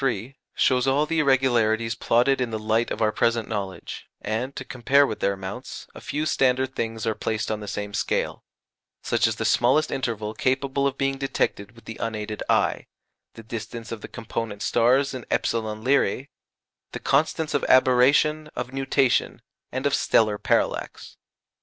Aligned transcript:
]The 0.01 0.07
diagram 0.09 0.33
shows 0.55 0.87
all 0.87 1.05
the 1.05 1.19
irregularities 1.19 1.93
plotted 1.93 2.41
in 2.41 2.49
the 2.49 2.57
light 2.57 2.89
of 2.89 3.03
our 3.03 3.11
present 3.11 3.47
knowledge; 3.47 4.07
and, 4.19 4.55
to 4.55 4.65
compare 4.65 5.05
with 5.05 5.19
their 5.19 5.33
amounts, 5.33 5.85
a 5.93 6.01
few 6.01 6.25
standard 6.25 6.73
things 6.75 7.05
are 7.05 7.13
placed 7.13 7.51
on 7.51 7.59
the 7.59 7.67
same 7.67 7.93
scale, 7.93 8.43
such 9.03 9.27
as 9.27 9.35
the 9.35 9.45
smallest 9.45 9.91
interval 9.91 10.33
capable 10.33 10.87
of 10.87 10.97
being 10.97 11.19
detected 11.19 11.73
with 11.73 11.85
the 11.85 11.97
unaided 11.97 12.41
eye, 12.49 12.87
the 13.35 13.43
distance 13.43 13.91
of 13.91 14.01
the 14.01 14.07
component 14.07 14.63
stars 14.63 15.13
in 15.13 15.23
[epsilon] 15.29 15.83
Lyræ, 15.83 16.29
the 16.93 16.99
constants 16.99 17.53
of 17.53 17.63
aberration, 17.65 18.49
of 18.55 18.73
nutation, 18.73 19.39
and 19.71 19.85
of 19.85 19.93
stellar 19.93 20.39
parallax. 20.39 21.15